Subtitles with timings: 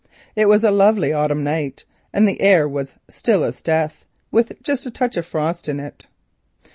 [0.35, 4.87] It was a lovely autumn night, and the air was still as death, with just
[4.87, 6.07] a touch of frost in it.